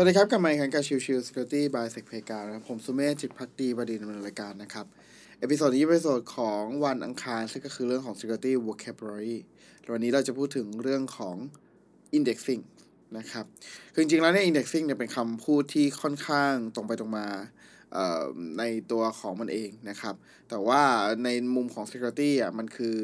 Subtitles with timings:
[0.00, 4.86] สวัสดีครับกลับมาอีกครั้งกับชิวชิว Security by s e c p a y กาครับผมสุเมธจิตพักดีบดินทร์ดำเนินรายการนะครับ
[5.38, 9.36] episode นี้เป็นเอพิโซดของวันอังคาร ซึ่งก็คือเรื่องของ Security Vocabulary
[9.80, 11.36] แล้ววันนี้เราจะพูดถึงเรื่องของ
[12.16, 12.62] Indexing
[13.18, 13.44] นะครับ
[13.92, 17.26] คือจริงๆแล้วเนี่ย Indexing เนี่ยเป็นคำพูดที่ค่อนข้างตรงไปตรงมา
[18.58, 20.14] ในตัวของมันเองนะครับ
[20.48, 20.82] แต่ว่า
[21.24, 22.98] ในมุมของ Security อะมันคือ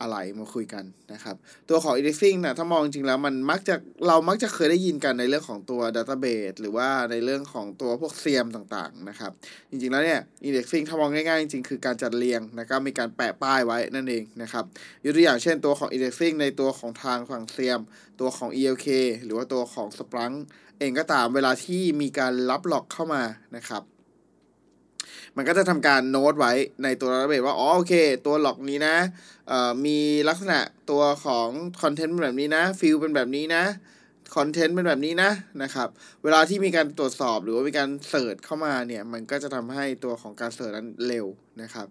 [0.00, 1.36] อะไรมาคุยกันนะครับ
[1.68, 3.74] ตัวของ indexing นะถ้ามองจริงแล้วมันมักจะ
[4.06, 9.32] เรามักจะเคยได้ยินกันในเรื่องของตัว database หรือว่าในเรื่องของตัวพวกเซียมต่างๆนะครับ
[9.70, 14.64] จริงๆแล้วเนี่ย indexing ถ้ามองง่ายๆ จริงๆ คือการจัดเรียงนะครับมีการแปะป้ายไว้นั่นเองนะครับ
[15.04, 17.80] ยกตัวอย่างเช่นตัวของ indexing ในตัวของทางฝั่งเซียม
[18.20, 18.86] ตัวของ ELK
[19.24, 20.36] หรือว่าตัวของ Splunk
[20.78, 23.22] เองก็ตามเวลาที่มีการรับหลอกเข้ามา
[23.56, 23.82] นะครับ
[25.36, 27.94] มันก็จะทำการโน้ตไว้ในตัว database ว่าอ๋อโอเค
[28.26, 28.96] ตัว log นี้นะ
[29.86, 30.58] มีลักษณะ
[30.90, 31.48] ตัวของ
[31.82, 33.64] content เป็นแบบนี้นะ field เป็นแบบนี้นะ
[34.36, 35.30] content เป็นแบบนี้นะ
[35.62, 35.88] นะครับ
[36.24, 41.26] เวลาที่มีการตรวจสอบหรือว่ามีการ search เข้ามาเนี่ยมันก็จะทำให้ตัวของการ search นั้นเร็ว
[41.62, 41.86] นะครับ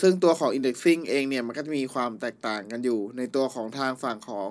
[0.00, 4.50] ซึ่งตัวของ indexing เองเนี่ยมันก็จะมีความแตกต่างกันอยู่ในตัวของทางฝั่งของ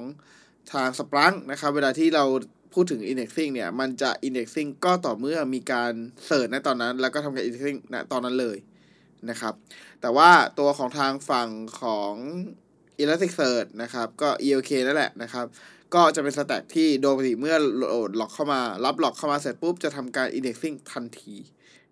[0.73, 2.25] ทาง Splunk นะครับเวลาที่เรา
[2.73, 5.93] พูดถึง indexing เนี่ย มันจะ indexing ก็ต่อเมื่อมีการ
[6.25, 8.57] เสิร์ชในตอนนั้น แล้วก็ทำการ indexing ณตอนนั้นเลย
[9.29, 9.53] นะครับ
[10.01, 11.49] แต่ว่าตัวของทางฝั่ง
[11.81, 12.13] ของ
[13.01, 15.45] Elasticsearch นะครับ ก็ ELK นั่นแหละนะครับ
[15.95, 21.35] ก็จะเป็นสแต็กที่โดยปกติเมื่อโหลดล็อกเข้ามา รับล็อกเข้ามาเสร็จปุ๊บ จะทำการ indexing ทันที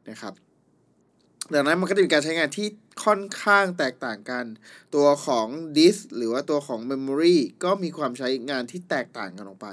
[0.09, 0.33] นะครับ
[1.53, 2.67] ดังนั้นมันก็จะมีการใช้งานที่
[3.05, 4.45] ค่อนข้างแตกต่างกัน
[4.95, 9.67] ตัวของ disk หรือว่าตัวของ memory ก็มีความใช้งานที่แตกต่างกันออกไป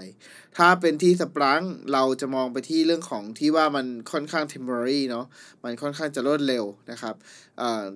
[0.57, 5.27] ถ้าเป็นที่ Splunk เราจะมองไปที่เรื่องของที่ว่ามันค่อนข้าง temporary เนาะ
[5.65, 7.15] มันค่อนข้างจะรวดเร็วนะครับ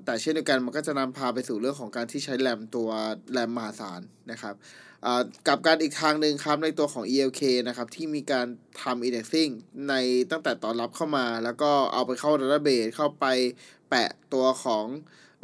[0.05, 2.89] แต่เช่นเดียวกันมันก็จะนำพาไปสู่เรื่องของการที่ใช้แรมตัว
[3.33, 4.01] แรมมหาศาล
[4.31, 4.57] นะครับ
[5.49, 8.47] กับการอีกทางหนึ่งครับในตัวของ ELK นะครับที่มีการ
[8.83, 9.53] ทำ indexing
[9.89, 9.95] ใน
[10.31, 13.27] ตั้งแต่ตอนรับเข้ามา แล้วก็เอาไปเข้า database เข้าไป
[13.89, 14.87] แปะตัวของ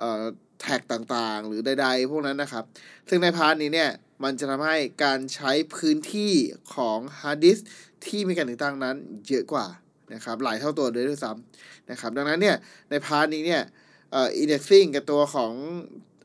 [0.02, 0.24] ออ
[0.60, 2.64] แท็กต่างๆ หรือใดๆ พวกนั้นนะครับ
[3.08, 3.90] ซึ่งใน part นี้เนี่ย
[4.24, 6.32] มันจะทำให้การใช้พื้นที่
[6.74, 7.58] ของฮาร์ดดิสก์
[8.06, 8.96] ที่มีการติดตั้งนั้น
[9.28, 9.66] เยอะกว่า
[10.14, 12.56] นะครับหลายเท่าตัวเลยด้วยซ้ำนะครับ ดังนั้นเนี่ย
[12.90, 13.62] ใน part นี้เนี่ย
[14.12, 15.52] เอ่อ indexing กับตัวของ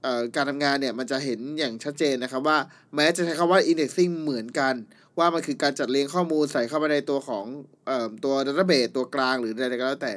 [0.03, 2.57] เอ่อการทำงานเนี่ยมันจะเห็นอย่างชัดเจนนะครับว่า
[2.95, 4.73] แม้จะใช้คำว่า indexing เหมือนกัน
[5.19, 7.45] ว่ามันคือการจัดเรียงข้อมูลใส่เข้าไปในตัวของ
[7.87, 10.13] เอ่อตัว database ตัวกลางหรือใดๆก็แล้วแต่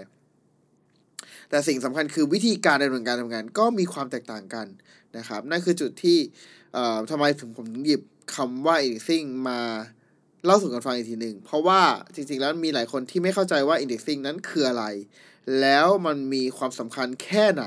[1.53, 4.67] แต่สิ่งสำคัญคือวิธีการดำเนินการทำงาน ก็มีความแตกต่างกัน
[5.17, 6.19] นะครับ นั่นคือจุดที่
[7.11, 8.03] ทำไมถึงผมถึงหยิบ
[8.37, 9.61] คำว่า indexing มา
[10.45, 11.81] เล่าสู่กันฟังอีกทีหนึ่งเพราะว่า
[12.15, 14.85] จริงๆแล้วมีหลายคนที่ไม่เข้าใจว่า indexing นั้นคืออะไร
[15.61, 17.65] แล้วมันมีความสำคัญแค่ไหน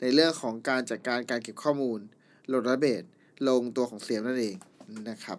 [0.00, 1.98] ในเรื่องของการจัดการการเก็บข้อมูล
[2.46, 3.02] โหลดระเบิด
[3.48, 4.56] ลงตัวของเสียมนั่นเอง
[5.10, 5.38] นะครับ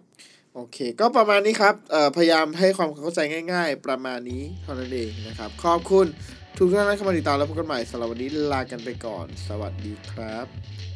[0.54, 1.74] โอเค ก็ประมาณนี้ครับ
[2.16, 3.20] พยายามให้ความเข้าใจ
[3.52, 6.06] ง่าย ๆ ประมาณนี้เท่านั้นเองนะครับ ขอบคุณ
[6.58, 10.89] ทุกท่านที่เข้ามาติดตามแล้วพบกันใหม่สำหรับวันนี้ลากันไปก่อน สวัสดีครับ